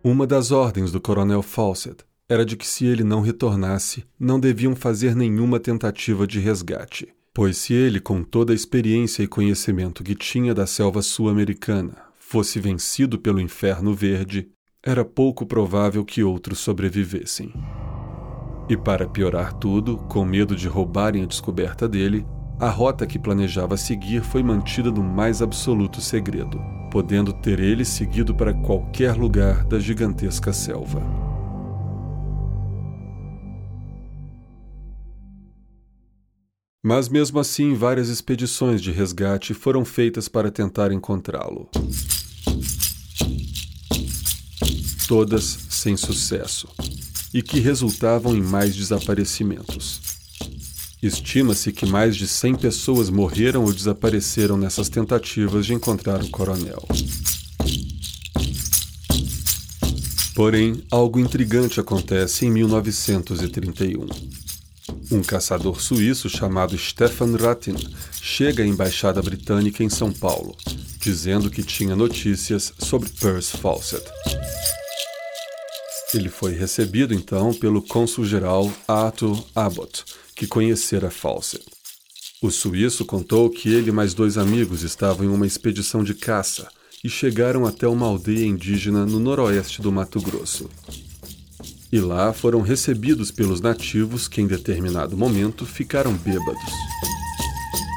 Uma 0.00 0.28
das 0.28 0.52
ordens 0.52 0.92
do 0.92 1.00
coronel 1.00 1.42
Fawcett 1.42 2.04
era 2.28 2.44
de 2.44 2.56
que 2.56 2.66
se 2.66 2.86
ele 2.86 3.02
não 3.02 3.20
retornasse, 3.20 4.04
não 4.18 4.38
deviam 4.38 4.76
fazer 4.76 5.16
nenhuma 5.16 5.58
tentativa 5.58 6.24
de 6.24 6.38
resgate 6.38 7.12
Pois 7.34 7.56
se 7.56 7.74
ele, 7.74 7.98
com 7.98 8.22
toda 8.22 8.52
a 8.52 8.54
experiência 8.54 9.24
e 9.24 9.26
conhecimento 9.26 10.04
que 10.04 10.14
tinha 10.14 10.54
da 10.54 10.68
selva 10.68 11.02
sul-americana, 11.02 11.96
fosse 12.16 12.60
vencido 12.60 13.18
pelo 13.18 13.40
inferno 13.40 13.92
verde, 13.92 14.48
era 14.80 15.04
pouco 15.04 15.44
provável 15.44 16.04
que 16.04 16.22
outros 16.22 16.60
sobrevivessem. 16.60 17.52
E 18.68 18.76
para 18.76 19.08
piorar 19.08 19.52
tudo, 19.52 19.96
com 20.08 20.24
medo 20.24 20.54
de 20.54 20.68
roubarem 20.68 21.24
a 21.24 21.26
descoberta 21.26 21.88
dele, 21.88 22.24
a 22.60 22.68
rota 22.68 23.04
que 23.04 23.18
planejava 23.18 23.76
seguir 23.76 24.22
foi 24.22 24.40
mantida 24.40 24.92
no 24.92 25.02
mais 25.02 25.42
absoluto 25.42 26.00
segredo, 26.00 26.62
podendo 26.88 27.32
ter 27.32 27.58
ele 27.58 27.84
seguido 27.84 28.32
para 28.32 28.54
qualquer 28.54 29.16
lugar 29.16 29.64
da 29.64 29.80
gigantesca 29.80 30.52
selva. 30.52 31.23
Mas 36.86 37.08
mesmo 37.08 37.38
assim, 37.38 37.72
várias 37.72 38.10
expedições 38.10 38.82
de 38.82 38.92
resgate 38.92 39.54
foram 39.54 39.86
feitas 39.86 40.28
para 40.28 40.50
tentar 40.50 40.92
encontrá-lo. 40.92 41.66
Todas 45.08 45.60
sem 45.70 45.96
sucesso, 45.96 46.68
e 47.32 47.40
que 47.40 47.58
resultavam 47.58 48.36
em 48.36 48.42
mais 48.42 48.76
desaparecimentos. 48.76 49.98
Estima-se 51.02 51.72
que 51.72 51.86
mais 51.86 52.16
de 52.16 52.28
100 52.28 52.56
pessoas 52.56 53.08
morreram 53.08 53.64
ou 53.64 53.72
desapareceram 53.72 54.58
nessas 54.58 54.90
tentativas 54.90 55.64
de 55.64 55.72
encontrar 55.72 56.22
o 56.22 56.28
coronel. 56.28 56.86
Porém, 60.34 60.82
algo 60.90 61.18
intrigante 61.18 61.80
acontece 61.80 62.44
em 62.44 62.50
1931. 62.50 64.06
Um 65.10 65.22
caçador 65.22 65.80
suíço 65.80 66.28
chamado 66.28 66.76
Stefan 66.78 67.36
Ratin 67.36 67.74
chega 68.12 68.62
à 68.62 68.66
embaixada 68.66 69.20
britânica 69.20 69.84
em 69.84 69.90
São 69.90 70.12
Paulo, 70.12 70.56
dizendo 71.00 71.50
que 71.50 71.62
tinha 71.62 71.94
notícias 71.94 72.72
sobre 72.78 73.08
Percy 73.10 73.56
Fawcett. 73.58 74.04
Ele 76.14 76.28
foi 76.28 76.52
recebido 76.52 77.12
então 77.12 77.52
pelo 77.52 77.82
cônsul-geral 77.82 78.72
Arthur 78.86 79.44
Abbott, 79.54 80.04
que 80.34 80.46
conhecera 80.46 81.10
Fawcett. 81.10 81.64
O 82.40 82.50
suíço 82.50 83.04
contou 83.04 83.50
que 83.50 83.68
ele 83.68 83.90
e 83.90 83.92
mais 83.92 84.14
dois 84.14 84.38
amigos 84.38 84.82
estavam 84.82 85.26
em 85.26 85.28
uma 85.28 85.46
expedição 85.46 86.04
de 86.04 86.14
caça 86.14 86.68
e 87.02 87.08
chegaram 87.08 87.66
até 87.66 87.86
uma 87.86 88.06
aldeia 88.06 88.46
indígena 88.46 89.04
no 89.04 89.18
noroeste 89.18 89.82
do 89.82 89.92
Mato 89.92 90.20
Grosso. 90.20 90.70
E 91.94 92.00
lá 92.00 92.32
foram 92.32 92.60
recebidos 92.60 93.30
pelos 93.30 93.60
nativos 93.60 94.26
que, 94.26 94.40
em 94.40 94.48
determinado 94.48 95.16
momento, 95.16 95.64
ficaram 95.64 96.12
bêbados. 96.12 96.72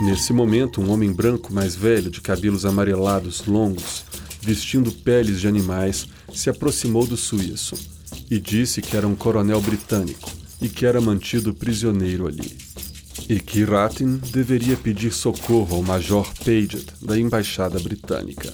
Nesse 0.04 0.32
momento, 0.32 0.80
um 0.80 0.92
homem 0.92 1.12
branco 1.12 1.52
mais 1.52 1.76
velho, 1.76 2.12
de 2.12 2.22
cabelos 2.22 2.64
amarelados 2.64 3.48
longos, 3.48 4.06
vestindo 4.40 4.92
peles 4.92 5.42
de 5.42 5.48
animais, 5.48 6.08
se 6.32 6.48
aproximou 6.48 7.08
do 7.08 7.18
suíço 7.18 7.74
e 8.30 8.40
disse 8.40 8.84
que 8.84 8.96
era 8.96 9.08
um 9.08 9.16
coronel 9.16 9.60
britânico 9.60 10.30
e 10.62 10.70
que 10.70 10.86
era 10.86 11.02
mantido 11.02 11.52
prisioneiro 11.52 12.28
ali. 12.28 12.56
E 13.28 13.40
que 13.40 13.64
Ratin 13.64 14.18
deveria 14.32 14.78
pedir 14.78 15.12
socorro 15.12 15.76
ao 15.76 15.82
Major 15.82 16.32
Paget 16.46 16.86
da 17.02 17.18
embaixada 17.18 17.80
britânica. 17.80 18.54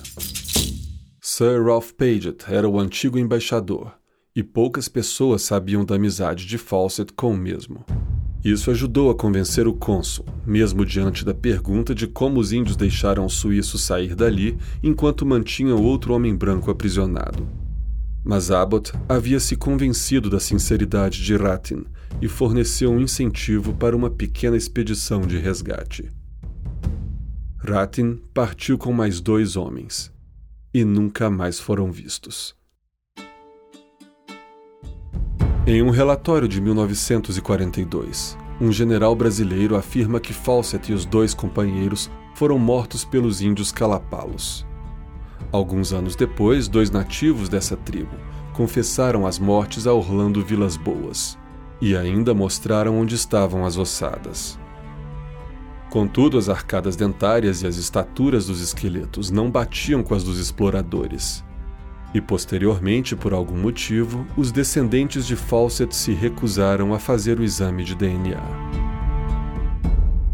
Sir 1.22 1.62
Ralph 1.66 1.92
Paget 1.92 2.46
era 2.48 2.70
o 2.70 2.80
antigo 2.80 3.20
embaixador, 3.20 3.92
e 4.36 4.42
poucas 4.42 4.88
pessoas 4.88 5.44
sabiam 5.44 5.86
da 5.86 5.96
amizade 5.96 6.46
de 6.48 6.58
Fawcett 6.58 7.14
com 7.14 7.34
o 7.34 7.38
mesmo. 7.38 7.86
Isso 8.44 8.72
ajudou 8.72 9.10
a 9.10 9.16
convencer 9.16 9.68
o 9.68 9.74
cônsul, 9.74 10.26
mesmo 10.46 10.86
diante 10.86 11.24
da 11.24 11.34
pergunta 11.34 11.96
de 11.96 12.08
como 12.08 12.40
os 12.40 12.52
índios 12.52 12.76
deixaram 12.76 13.26
o 13.26 13.30
suíço 13.30 13.78
sair 13.78 14.16
dali 14.16 14.58
enquanto 14.82 15.26
mantinham 15.26 15.82
outro 15.82 16.14
homem 16.14 16.36
branco 16.36 16.70
aprisionado. 16.70 17.48
Mas 18.24 18.52
Abbott 18.52 18.92
havia 19.08 19.40
se 19.40 19.56
convencido 19.56 20.30
da 20.30 20.40
sinceridade 20.40 21.24
de 21.24 21.36
Ratin 21.36 21.86
e 22.22 22.28
forneceu 22.28 22.92
um 22.92 23.00
incentivo 23.00 23.74
para 23.74 23.96
uma 23.96 24.10
pequena 24.10 24.58
expedição 24.58 25.22
de 25.22 25.38
resgate. 25.38 26.10
Ratin 27.60 28.20
partiu 28.34 28.78
com 28.78 28.92
mais 28.92 29.22
dois 29.22 29.56
homens 29.56 30.12
e 30.74 30.84
nunca 30.84 31.30
mais 31.30 31.60
foram 31.60 31.92
vistos. 31.92 32.56
Em 35.66 35.82
um 35.82 35.92
relatório 35.92 36.46
de 36.46 36.60
1942, 36.60 38.38
um 38.60 38.70
general 38.70 39.16
brasileiro 39.16 39.78
afirma 39.78 40.20
que 40.20 40.34
Fawcett 40.34 40.92
e 40.92 40.94
os 40.94 41.06
dois 41.06 41.34
companheiros 41.34 42.12
foram 42.36 42.60
mortos 42.60 43.06
pelos 43.06 43.42
índios 43.42 43.72
Calapalos. 43.72 44.68
Alguns 45.54 45.94
anos 45.94 46.18
depois, 46.18 46.68
dois 46.68 46.92
nativos 46.92 47.48
dessa 47.48 47.78
tribo 47.78 48.12
confessaram 48.52 49.26
as 49.26 49.40
mortes 49.40 49.88
a 49.88 49.94
Orlando 49.94 50.44
Vilas 50.44 50.76
Boas 50.76 51.40
e 51.80 51.96
ainda 51.96 52.34
mostraram 52.34 53.00
onde 53.00 53.16
estavam 53.16 53.64
as 53.64 53.78
ossadas. 53.78 54.60
Contudo, 55.90 56.38
as 56.38 56.50
arcadas 56.50 56.98
dentárias 56.98 57.62
e 57.62 57.68
as 57.68 57.78
estaturas 57.78 58.48
dos 58.48 58.60
esqueletos 58.60 59.32
não 59.32 59.50
batiam 59.50 60.04
com 60.04 60.14
as 60.14 60.26
dos 60.26 60.40
exploradores 60.40 61.42
e 62.14 62.22
posteriormente, 62.22 63.16
por 63.16 63.34
algum 63.34 63.58
motivo, 63.58 64.26
os 64.38 64.52
descendentes 64.52 65.26
de 65.26 65.36
Fawcett 65.36 65.96
se 65.96 66.14
recusaram 66.14 66.94
a 66.94 67.00
fazer 67.00 67.40
o 67.40 67.44
exame 67.44 67.84
de 67.84 67.96
DNA. 67.96 68.42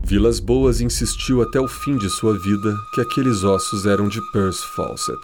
Vilas 0.04 0.40
Boas 0.40 0.82
insistiu 0.82 1.42
até 1.42 1.60
o 1.60 1.68
fim 1.68 1.96
de 1.98 2.10
sua 2.10 2.34
vida 2.40 2.76
que 2.94 3.02
aqueles 3.02 3.44
ossos 3.44 3.86
eram 3.86 4.10
de 4.10 4.20
Percy 4.32 4.66
Fawcett. 4.76 5.20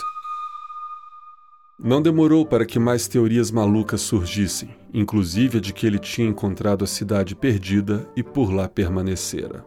Não 1.78 2.02
demorou 2.02 2.46
para 2.46 2.66
que 2.66 2.80
mais 2.80 3.08
teorias 3.08 3.52
malucas 3.52 4.02
surgissem, 4.02 4.70
inclusive 4.94 5.58
a 5.58 5.62
de 5.62 5.74
que 5.74 5.86
ele 5.86 6.00
tinha 6.00 6.28
encontrado 6.28 6.86
a 6.86 6.88
cidade 6.88 7.36
perdida 7.36 8.08
e 8.16 8.24
por 8.24 8.54
lá 8.54 8.70
permanecera. 8.70 9.66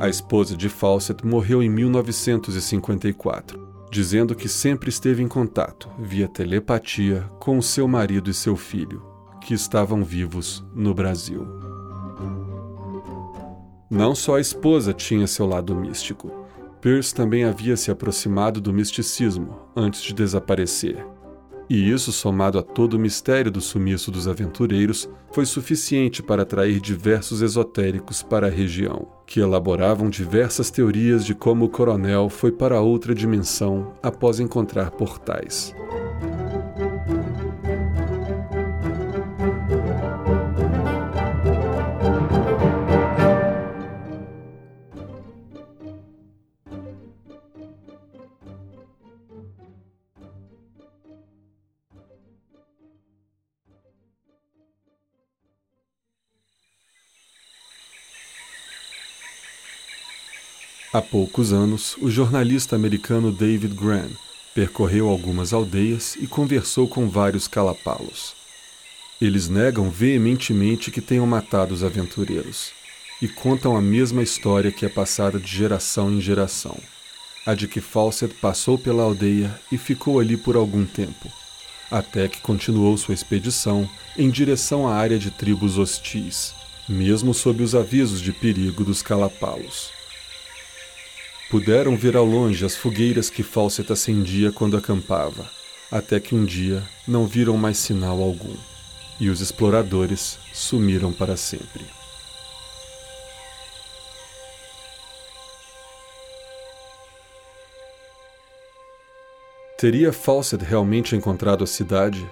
A 0.00 0.08
esposa 0.08 0.56
de 0.56 0.68
Fawcett 0.70 1.26
morreu 1.26 1.62
em 1.62 1.68
1954, 1.68 3.68
dizendo 3.92 4.34
que 4.34 4.48
sempre 4.48 4.88
esteve 4.88 5.22
em 5.22 5.28
contato, 5.28 5.90
via 5.98 6.26
telepatia, 6.26 7.28
com 7.38 7.60
seu 7.60 7.86
marido 7.86 8.30
e 8.30 8.34
seu 8.34 8.56
filho, 8.56 9.04
que 9.42 9.52
estavam 9.52 10.02
vivos 10.02 10.64
no 10.74 10.94
Brasil. 10.94 11.46
Não 13.90 14.14
só 14.14 14.36
a 14.36 14.40
esposa 14.40 14.94
tinha 14.94 15.26
seu 15.26 15.46
lado 15.46 15.76
místico. 15.76 16.32
Pierce 16.80 17.14
também 17.14 17.44
havia 17.44 17.76
se 17.76 17.90
aproximado 17.90 18.58
do 18.58 18.72
misticismo 18.72 19.54
antes 19.76 20.00
de 20.00 20.14
desaparecer 20.14 21.04
e 21.70 21.88
isso, 21.88 22.10
somado 22.10 22.58
a 22.58 22.62
todo 22.62 22.94
o 22.94 22.98
mistério 22.98 23.48
do 23.48 23.60
sumiço 23.60 24.10
dos 24.10 24.26
aventureiros, 24.26 25.08
foi 25.30 25.46
suficiente 25.46 26.20
para 26.20 26.42
atrair 26.42 26.80
diversos 26.80 27.42
esotéricos 27.42 28.24
para 28.24 28.48
a 28.48 28.50
região, 28.50 29.06
que 29.24 29.38
elaboravam 29.38 30.10
diversas 30.10 30.68
teorias 30.68 31.24
de 31.24 31.32
como 31.32 31.66
o 31.66 31.68
coronel 31.68 32.28
foi 32.28 32.50
para 32.50 32.80
outra 32.80 33.14
dimensão 33.14 33.92
após 34.02 34.40
encontrar 34.40 34.90
portais. 34.90 35.72
Há 60.92 61.00
poucos 61.00 61.52
anos, 61.52 61.96
o 62.00 62.10
jornalista 62.10 62.74
americano 62.74 63.30
David 63.30 63.76
Graham 63.76 64.10
percorreu 64.52 65.08
algumas 65.08 65.52
aldeias 65.52 66.16
e 66.16 66.26
conversou 66.26 66.88
com 66.88 67.08
vários 67.08 67.46
calapalos. 67.46 68.34
Eles 69.20 69.48
negam 69.48 69.88
veementemente 69.88 70.90
que 70.90 71.00
tenham 71.00 71.24
matado 71.28 71.72
os 71.72 71.84
aventureiros 71.84 72.72
e 73.22 73.28
contam 73.28 73.76
a 73.76 73.80
mesma 73.80 74.20
história 74.20 74.72
que 74.72 74.84
é 74.84 74.88
passada 74.88 75.38
de 75.38 75.46
geração 75.46 76.10
em 76.10 76.20
geração, 76.20 76.76
a 77.46 77.54
de 77.54 77.68
que 77.68 77.80
Fawcett 77.80 78.34
passou 78.34 78.76
pela 78.76 79.04
aldeia 79.04 79.60
e 79.70 79.78
ficou 79.78 80.18
ali 80.18 80.36
por 80.36 80.56
algum 80.56 80.84
tempo, 80.84 81.30
até 81.88 82.26
que 82.26 82.40
continuou 82.40 82.96
sua 82.96 83.14
expedição 83.14 83.88
em 84.18 84.28
direção 84.28 84.88
à 84.88 84.96
área 84.96 85.20
de 85.20 85.30
tribos 85.30 85.78
hostis, 85.78 86.52
mesmo 86.88 87.32
sob 87.32 87.62
os 87.62 87.76
avisos 87.76 88.20
de 88.20 88.32
perigo 88.32 88.82
dos 88.82 89.02
calapalos. 89.02 89.99
Puderam 91.50 91.96
ver 91.96 92.16
ao 92.16 92.24
longe 92.24 92.64
as 92.64 92.76
fogueiras 92.76 93.28
que 93.28 93.42
Fawcett 93.42 93.92
acendia 93.92 94.52
quando 94.52 94.76
acampava, 94.76 95.50
até 95.90 96.20
que 96.20 96.32
um 96.32 96.44
dia 96.44 96.80
não 97.08 97.26
viram 97.26 97.56
mais 97.56 97.76
sinal 97.76 98.22
algum, 98.22 98.54
e 99.18 99.28
os 99.28 99.40
exploradores 99.40 100.38
sumiram 100.52 101.12
para 101.12 101.36
sempre. 101.36 101.84
Teria 109.76 110.12
Fawcett 110.12 110.64
realmente 110.64 111.16
encontrado 111.16 111.64
a 111.64 111.66
cidade? 111.66 112.24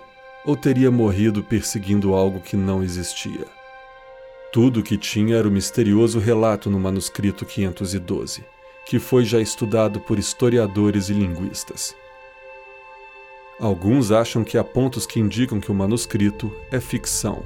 Ou 0.47 0.55
teria 0.55 0.93
morrido 0.93 1.43
perseguindo 1.43 2.15
algo 2.15 2.39
que 2.39 2.57
não 2.57 2.85
existia? 2.85 3.47
Tudo 4.53 4.79
o 4.79 4.83
que 4.83 4.97
tinha 4.97 5.35
era 5.35 5.49
o 5.49 5.51
misterioso 5.51 6.21
relato 6.21 6.71
no 6.71 6.79
manuscrito 6.79 7.45
512 7.45 8.58
que 8.89 8.99
foi 8.99 9.23
já 9.23 9.39
estudado 9.39 10.01
por 10.01 10.19
historiadores 10.19 11.11
e 11.11 11.13
linguistas. 11.13 11.95
Alguns 13.61 14.11
acham 14.11 14.43
que 14.43 14.57
há 14.57 14.65
pontos 14.65 15.05
que 15.05 15.21
indicam 15.21 15.61
que 15.61 15.71
o 15.71 15.75
manuscrito 15.75 16.51
é 16.71 16.81
ficção 16.81 17.43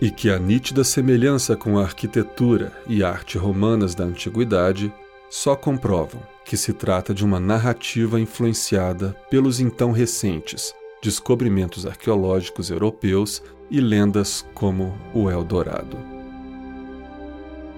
e 0.00 0.08
que 0.08 0.30
a 0.30 0.38
nítida 0.38 0.84
semelhança 0.84 1.56
com 1.56 1.76
a 1.76 1.82
arquitetura 1.82 2.72
e 2.86 3.02
arte 3.02 3.36
romanas 3.36 3.96
da 3.96 4.04
antiguidade 4.04 4.92
só 5.28 5.56
comprovam 5.56 6.22
que 6.44 6.56
se 6.56 6.72
trata 6.72 7.12
de 7.12 7.24
uma 7.24 7.40
narrativa 7.40 8.20
influenciada 8.20 9.16
pelos 9.28 9.58
então 9.58 9.90
recentes 9.90 10.72
descobrimentos 11.02 11.84
arqueológicos 11.86 12.70
europeus 12.70 13.42
e 13.68 13.80
lendas 13.80 14.46
como 14.54 14.96
o 15.12 15.28
Eldorado 15.28 16.17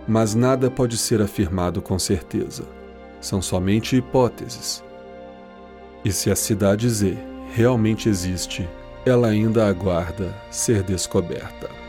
mas 0.06 0.34
nada 0.34 0.70
pode 0.70 0.96
ser 0.96 1.20
afirmado 1.22 1.80
com 1.80 1.98
certeza. 1.98 2.64
São 3.20 3.40
somente 3.40 3.96
hipóteses. 3.96 4.82
E 6.04 6.12
se 6.12 6.30
a 6.30 6.36
cidade 6.36 6.88
Z 6.88 7.16
realmente 7.54 8.08
existe, 8.08 8.68
ela 9.04 9.28
ainda 9.28 9.66
aguarda 9.66 10.34
ser 10.50 10.82
descoberta. 10.82 11.79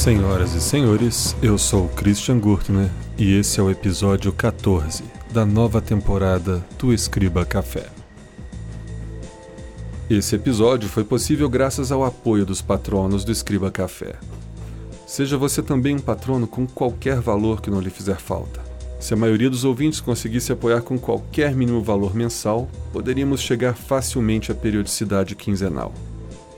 Senhoras 0.00 0.54
e 0.54 0.62
senhores, 0.62 1.36
eu 1.42 1.58
sou 1.58 1.86
Christian 1.90 2.38
Gurtner 2.38 2.88
e 3.18 3.34
esse 3.34 3.60
é 3.60 3.62
o 3.62 3.70
episódio 3.70 4.32
14 4.32 5.04
da 5.30 5.44
nova 5.44 5.78
temporada 5.82 6.64
do 6.78 6.94
Escriba 6.94 7.44
Café. 7.44 7.86
Esse 10.08 10.36
episódio 10.36 10.88
foi 10.88 11.04
possível 11.04 11.50
graças 11.50 11.92
ao 11.92 12.02
apoio 12.02 12.46
dos 12.46 12.62
patronos 12.62 13.26
do 13.26 13.30
Escriba 13.30 13.70
Café. 13.70 14.14
Seja 15.06 15.36
você 15.36 15.62
também 15.62 15.96
um 15.96 16.00
patrono 16.00 16.46
com 16.46 16.66
qualquer 16.66 17.20
valor 17.20 17.60
que 17.60 17.70
não 17.70 17.78
lhe 17.78 17.90
fizer 17.90 18.16
falta. 18.16 18.62
Se 18.98 19.12
a 19.12 19.18
maioria 19.18 19.50
dos 19.50 19.66
ouvintes 19.66 20.00
conseguisse 20.00 20.50
apoiar 20.50 20.80
com 20.80 20.98
qualquer 20.98 21.54
mínimo 21.54 21.82
valor 21.82 22.14
mensal, 22.14 22.70
poderíamos 22.90 23.42
chegar 23.42 23.74
facilmente 23.74 24.50
à 24.50 24.54
periodicidade 24.54 25.36
quinzenal. 25.36 25.92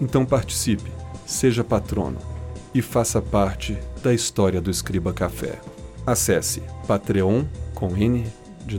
Então 0.01 0.25
participe, 0.25 0.93
seja 1.27 1.65
patrono 1.65 2.31
e 2.75 2.81
faça 2.81 3.21
parte 3.21 3.77
da 4.03 4.13
história 4.13 4.61
do 4.61 4.71
Escriba 4.71 5.13
Café. 5.13 5.61
Acesse 6.07 6.63
patreon 6.87 7.45
com 7.75 7.97
n 7.97 8.27
de 8.67 8.79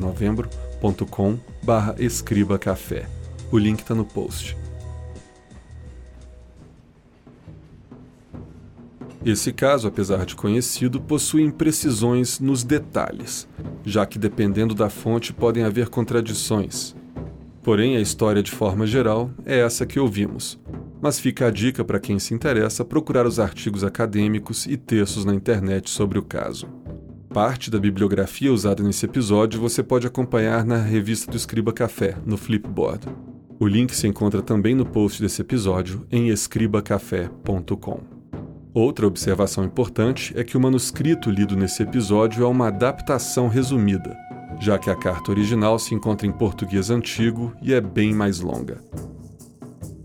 barra 1.63 1.95
escriba 1.97 2.59
café. 2.59 3.07
O 3.51 3.57
link 3.57 3.79
está 3.79 3.95
no 3.95 4.03
post. 4.03 4.57
Esse 9.25 9.53
caso, 9.53 9.87
apesar 9.87 10.25
de 10.25 10.35
conhecido, 10.35 10.99
possui 10.99 11.43
imprecisões 11.43 12.41
nos 12.41 12.61
detalhes, 12.61 13.47
já 13.85 14.05
que 14.05 14.19
dependendo 14.19 14.75
da 14.75 14.89
fonte 14.89 15.31
podem 15.31 15.63
haver 15.63 15.87
contradições. 15.87 16.93
Porém, 17.61 17.95
a 17.95 18.01
história 18.01 18.43
de 18.43 18.51
forma 18.51 18.85
geral 18.85 19.31
é 19.45 19.59
essa 19.59 19.85
que 19.85 19.97
ouvimos. 19.97 20.59
Mas 21.03 21.19
fica 21.19 21.47
a 21.47 21.51
dica 21.51 21.83
para 21.83 21.99
quem 21.99 22.17
se 22.17 22.33
interessa 22.33 22.85
procurar 22.85 23.27
os 23.27 23.37
artigos 23.37 23.83
acadêmicos 23.83 24.65
e 24.65 24.77
textos 24.77 25.25
na 25.25 25.35
internet 25.35 25.89
sobre 25.89 26.17
o 26.17 26.23
caso. 26.23 26.65
Parte 27.27 27.69
da 27.69 27.77
bibliografia 27.77 28.53
usada 28.53 28.81
nesse 28.81 29.05
episódio 29.05 29.59
você 29.59 29.83
pode 29.83 30.07
acompanhar 30.07 30.63
na 30.63 30.77
revista 30.77 31.29
do 31.29 31.35
Escriba 31.35 31.73
Café, 31.73 32.15
no 32.25 32.37
Flipboard. 32.37 33.09
O 33.59 33.67
link 33.67 33.93
se 33.93 34.07
encontra 34.07 34.41
também 34.41 34.73
no 34.75 34.85
post 34.85 35.21
desse 35.21 35.41
episódio 35.41 36.07
em 36.09 36.29
escribacafé.com. 36.29 37.99
Outra 38.73 39.05
observação 39.05 39.65
importante 39.65 40.33
é 40.37 40.43
que 40.45 40.55
o 40.55 40.61
manuscrito 40.61 41.29
lido 41.29 41.57
nesse 41.57 41.83
episódio 41.83 42.45
é 42.45 42.47
uma 42.47 42.69
adaptação 42.69 43.49
resumida, 43.49 44.15
já 44.57 44.79
que 44.79 44.89
a 44.89 44.95
carta 44.95 45.31
original 45.31 45.77
se 45.77 45.93
encontra 45.93 46.25
em 46.25 46.31
português 46.31 46.89
antigo 46.89 47.53
e 47.61 47.73
é 47.73 47.81
bem 47.81 48.13
mais 48.13 48.39
longa. 48.39 48.81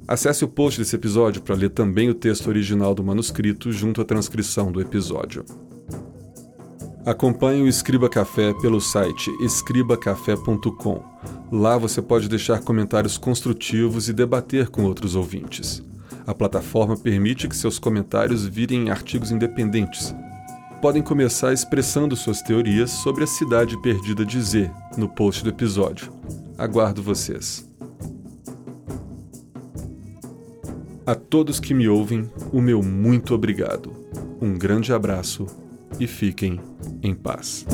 Acesse 0.09 0.43
o 0.43 0.49
post 0.49 0.81
desse 0.81 0.97
episódio 0.97 1.43
para 1.43 1.55
ler 1.55 1.69
também 1.69 2.09
o 2.09 2.15
texto 2.15 2.47
original 2.49 2.95
do 2.95 3.05
manuscrito 3.05 3.71
junto 3.71 4.01
à 4.01 4.07
transcrição 4.07 4.73
do 4.73 4.81
episódio. 4.81 5.45
Acompanhe 7.05 7.63
o 7.63 7.69
Escriba 7.69 8.09
Café 8.09 8.55
pelo 8.55 8.81
site 8.81 9.31
escribacafé.com. 9.43 11.03
Lá 11.53 11.77
você 11.77 12.01
pode 12.01 12.27
deixar 12.27 12.61
comentários 12.61 13.19
construtivos 13.19 14.09
e 14.09 14.15
debater 14.15 14.69
com 14.69 14.85
outros 14.85 15.15
ouvintes. 15.15 15.83
A 16.27 16.35
plataforma 16.35 16.97
permite 16.97 17.47
que 17.47 17.57
seus 17.57 17.79
comentários 17.79 18.47
virem 18.47 18.91
artigos 18.91 19.31
independentes. 19.31 20.15
Podem 20.81 21.03
começar 21.03 21.53
expressando 21.53 22.17
suas 22.17 22.41
teorias 22.41 22.91
sobre 22.91 23.25
a 23.25 23.27
cidade 23.27 23.77
perdida 23.83 24.25
de 24.25 24.41
Z 24.41 24.71
no 24.97 25.09
post 25.09 25.45
do 25.45 25.51
episódio. 25.51 26.11
Aguardo 26.57 27.03
vocês. 27.03 27.68
A 31.09 31.15
todos 31.15 31.59
que 31.59 31.73
me 31.73 31.89
ouvem, 31.89 32.31
o 32.53 32.61
meu 32.61 32.83
muito 32.83 33.35
obrigado. 33.35 33.95
Um 34.43 34.59
grande 34.59 34.93
abraço 34.93 35.47
e 35.99 36.07
fiquem 36.07 36.61
em 37.03 37.15
paz. 37.15 37.65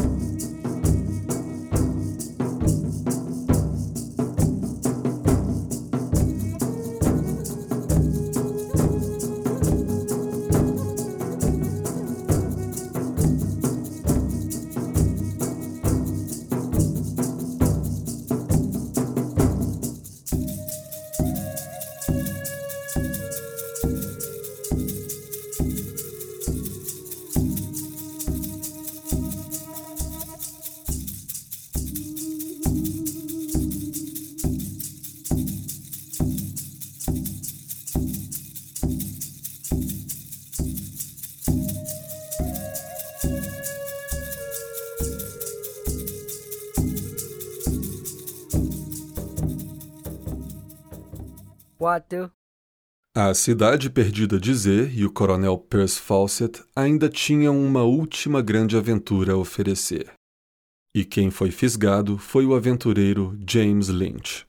What 51.85 52.17
A 53.15 53.35
cidade 53.35 53.91
perdida 53.91 54.41
de 54.41 54.55
Z 54.55 54.91
e 54.95 55.05
o 55.05 55.13
coronel 55.13 55.59
Percy 55.59 56.01
Fawcett 56.01 56.63
ainda 56.75 57.11
tinham 57.11 57.63
uma 57.63 57.83
última 57.83 58.41
grande 58.41 58.75
aventura 58.75 59.35
a 59.35 59.37
oferecer. 59.37 60.11
E 60.97 61.05
quem 61.05 61.31
foi 61.31 61.51
fisgado 61.51 62.17
foi 62.17 62.47
o 62.47 62.55
aventureiro 62.55 63.39
James 63.47 63.89
Lynch. 63.89 64.47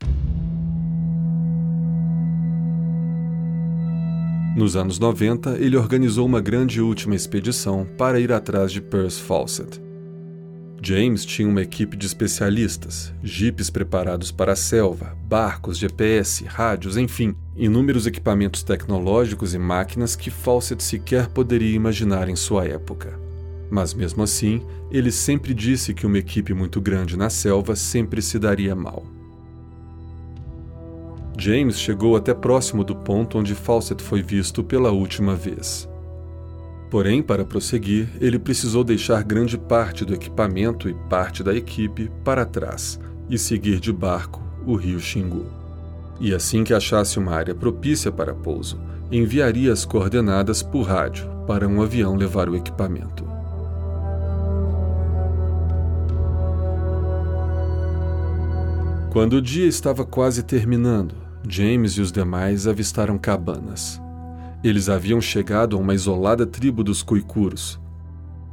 Nos 4.55 4.77
anos 4.77 4.97
90, 4.97 5.57
ele 5.57 5.75
organizou 5.75 6.25
uma 6.25 6.39
grande 6.39 6.79
última 6.79 7.15
expedição 7.15 7.85
para 7.97 8.17
ir 8.17 8.31
atrás 8.31 8.71
de 8.71 8.79
Percy 8.79 9.21
Fawcett. 9.21 9.84
James 10.87 11.25
tinha 11.25 11.49
uma 11.49 11.63
equipe 11.63 11.97
de 11.97 12.05
especialistas, 12.05 13.11
jipes 13.23 13.71
preparados 13.71 14.31
para 14.31 14.51
a 14.51 14.55
selva, 14.55 15.17
barcos, 15.27 15.79
GPS, 15.79 16.45
rádios, 16.45 16.95
enfim, 16.95 17.35
inúmeros 17.55 18.05
equipamentos 18.05 18.61
tecnológicos 18.61 19.55
e 19.55 19.57
máquinas 19.57 20.15
que 20.15 20.29
Fawcett 20.29 20.83
sequer 20.83 21.27
poderia 21.29 21.75
imaginar 21.75 22.29
em 22.29 22.35
sua 22.35 22.65
época. 22.65 23.19
Mas 23.67 23.95
mesmo 23.95 24.21
assim, 24.21 24.61
ele 24.91 25.11
sempre 25.11 25.55
disse 25.55 25.91
que 25.91 26.05
uma 26.05 26.19
equipe 26.19 26.53
muito 26.53 26.79
grande 26.79 27.17
na 27.17 27.31
selva 27.31 27.75
sempre 27.75 28.21
se 28.21 28.37
daria 28.37 28.75
mal. 28.75 29.03
James 31.35 31.79
chegou 31.79 32.15
até 32.15 32.31
próximo 32.31 32.83
do 32.83 32.95
ponto 32.95 33.39
onde 33.39 33.55
Fawcett 33.55 34.03
foi 34.03 34.21
visto 34.21 34.63
pela 34.63 34.91
última 34.91 35.35
vez. 35.35 35.89
Porém, 36.89 37.21
para 37.21 37.43
prosseguir, 37.43 38.09
ele 38.21 38.37
precisou 38.37 38.83
deixar 38.83 39.23
grande 39.23 39.57
parte 39.57 40.05
do 40.05 40.13
equipamento 40.13 40.87
e 40.87 40.93
parte 41.09 41.43
da 41.43 41.53
equipe 41.53 42.11
para 42.23 42.45
trás 42.45 42.99
e 43.29 43.37
seguir 43.37 43.79
de 43.79 43.91
barco 43.91 44.41
o 44.65 44.75
rio 44.75 44.99
Xingu. 44.99 45.45
E 46.19 46.33
assim 46.33 46.63
que 46.63 46.73
achasse 46.73 47.19
uma 47.19 47.33
área 47.33 47.53
propícia 47.53 48.11
para 48.11 48.33
pouso, 48.33 48.79
enviaria 49.11 49.73
as 49.73 49.83
coordenadas 49.83 50.63
por 50.63 50.83
rádio 50.83 51.27
para 51.45 51.67
um 51.67 51.81
avião 51.81 52.15
levar 52.15 52.49
o 52.49 52.55
equipamento. 52.55 53.25
Quando 59.11 59.33
o 59.33 59.41
dia 59.41 59.67
estava 59.67 60.05
quase 60.05 60.43
terminando, 60.43 61.15
James 61.47 61.93
e 61.93 62.01
os 62.01 62.11
demais 62.11 62.67
avistaram 62.67 63.17
cabanas. 63.17 64.01
Eles 64.65 64.89
haviam 64.89 65.21
chegado 65.21 65.77
a 65.77 65.79
uma 65.79 65.93
isolada 65.93 66.43
tribo 66.43 66.83
dos 66.83 67.03
Cuicuros. 67.03 67.79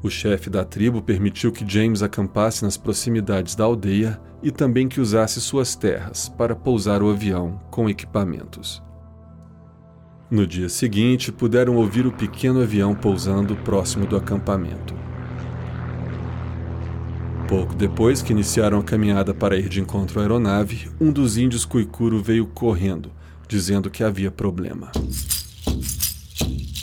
O 0.03 0.11
chefe 0.11 0.51
da 0.51 0.62
tribo 0.62 1.01
permitiu 1.01 1.51
que 1.51 1.64
James 1.66 2.03
acampasse 2.03 2.62
nas 2.62 2.77
proximidades 2.77 3.55
da 3.55 3.64
aldeia 3.64 4.20
e 4.42 4.51
também 4.51 4.90
que 4.90 5.01
usasse 5.01 5.40
suas 5.40 5.75
terras 5.75 6.29
para 6.29 6.55
pousar 6.55 7.03
o 7.03 7.09
avião 7.09 7.59
com 7.70 7.88
equipamentos. 7.88 8.83
No 10.31 10.46
dia 10.46 10.68
seguinte, 10.68 11.33
puderam 11.33 11.77
ouvir 11.77 12.07
o 12.07 12.12
pequeno 12.12 12.61
avião 12.61 12.94
pousando 12.94 13.57
próximo 13.57 14.05
do 14.05 14.14
acampamento. 14.14 14.94
Pouco 17.48 17.75
depois 17.75 18.20
que 18.20 18.35
iniciaram 18.35 18.81
a 18.81 18.85
caminhada 18.85 19.33
para 19.33 19.57
ir 19.57 19.70
de 19.70 19.81
encontro 19.81 20.20
à 20.20 20.25
aeronave, 20.25 20.90
um 21.01 21.11
dos 21.11 21.38
índios 21.38 21.64
Cuicuro 21.64 22.22
veio 22.22 22.46
correndo, 22.48 23.11
dizendo 23.48 23.88
que 23.88 24.05
havia 24.05 24.31
problema. 24.31 24.92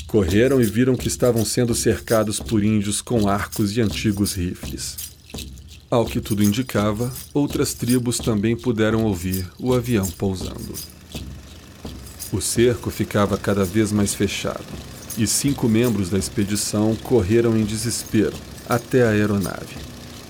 Correram 0.10 0.60
e 0.60 0.66
viram 0.66 0.96
que 0.96 1.08
estavam 1.08 1.46
sendo 1.46 1.76
cercados 1.76 2.40
por 2.40 2.64
índios 2.64 3.00
com 3.00 3.30
arcos 3.30 3.78
e 3.78 3.82
antigos 3.82 4.34
rifles. 4.34 4.98
Ao 5.88 6.04
que 6.04 6.20
tudo 6.20 6.44
indicava, 6.44 7.14
outras 7.32 7.76
tribos 7.76 8.18
também 8.18 8.58
puderam 8.58 9.04
ouvir 9.04 9.48
o 9.60 9.72
avião 9.72 10.08
pousando. 10.10 10.74
O 12.32 12.42
cerco 12.42 12.90
ficava 12.90 13.38
cada 13.38 13.64
vez 13.64 13.92
mais 13.92 14.16
fechado, 14.16 14.66
e 15.16 15.28
cinco 15.28 15.70
membros 15.70 16.10
da 16.10 16.18
expedição 16.18 16.96
correram 16.96 17.56
em 17.56 17.64
desespero 17.64 18.34
até 18.68 19.04
a 19.04 19.12
aeronave 19.12 19.76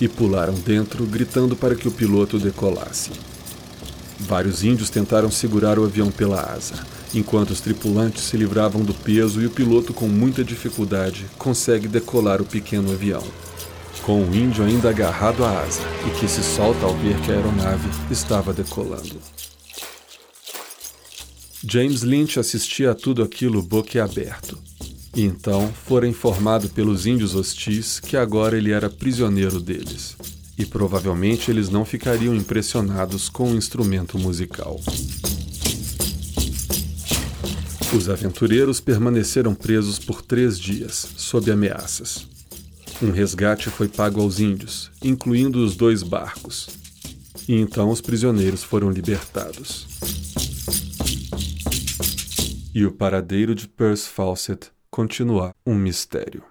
e 0.01 0.09
pularam 0.09 0.55
dentro, 0.55 1.05
gritando 1.05 1.55
para 1.55 1.75
que 1.75 1.87
o 1.87 1.91
piloto 1.91 2.37
decolasse. 2.37 3.11
Vários 4.19 4.61
índios 4.61 4.89
tentaram 4.89 5.31
segurar 5.31 5.79
o 5.79 5.85
avião 5.85 6.11
pela 6.11 6.41
asa, 6.41 6.85
enquanto 7.13 7.51
os 7.51 7.61
tripulantes 7.61 8.23
se 8.23 8.37
livravam 8.37 8.83
do 8.83 8.93
peso 8.93 9.41
e 9.41 9.45
o 9.45 9.49
piloto, 9.49 9.93
com 9.93 10.07
muita 10.07 10.43
dificuldade, 10.43 11.25
consegue 11.37 11.87
decolar 11.87 12.41
o 12.41 12.45
pequeno 12.45 12.91
avião. 12.91 13.23
Com 14.03 14.23
o 14.23 14.35
índio 14.35 14.63
ainda 14.63 14.89
agarrado 14.89 15.43
à 15.43 15.61
asa 15.61 15.81
e 16.07 16.19
que 16.19 16.27
se 16.27 16.41
solta 16.41 16.85
ao 16.85 16.95
ver 16.97 17.19
que 17.21 17.31
a 17.31 17.35
aeronave 17.35 17.89
estava 18.09 18.53
decolando. 18.53 19.19
James 21.63 22.03
Lynch 22.03 22.39
assistia 22.39 22.91
a 22.91 22.95
tudo 22.95 23.21
aquilo 23.21 23.61
boquiaberto. 23.61 24.57
E 25.15 25.23
então 25.23 25.71
fora 25.85 26.07
informado 26.07 26.69
pelos 26.69 27.05
índios 27.05 27.35
hostis 27.35 27.99
que 27.99 28.15
agora 28.15 28.57
ele 28.57 28.71
era 28.71 28.89
prisioneiro 28.89 29.59
deles. 29.59 30.15
E 30.57 30.65
provavelmente 30.65 31.51
eles 31.51 31.69
não 31.69 31.83
ficariam 31.83 32.33
impressionados 32.33 33.27
com 33.27 33.51
o 33.51 33.55
instrumento 33.55 34.17
musical. 34.17 34.79
Os 37.95 38.09
aventureiros 38.09 38.79
permaneceram 38.79 39.55
presos 39.55 39.99
por 39.99 40.21
três 40.21 40.59
dias, 40.59 41.07
sob 41.17 41.51
ameaças. 41.51 42.27
Um 43.01 43.11
resgate 43.11 43.69
foi 43.69 43.87
pago 43.87 44.21
aos 44.21 44.39
índios, 44.39 44.91
incluindo 45.03 45.63
os 45.63 45.75
dois 45.75 46.03
barcos. 46.03 46.69
E 47.47 47.55
então 47.55 47.89
os 47.89 48.01
prisioneiros 48.01 48.63
foram 48.63 48.91
libertados 48.91 49.87
e 52.73 52.85
o 52.85 52.91
paradeiro 52.91 53.53
de 53.53 53.67
Percy 53.67 54.07
Fawcett 54.07 54.71
continua 54.89 55.53
um 55.65 55.75
mistério. 55.75 56.48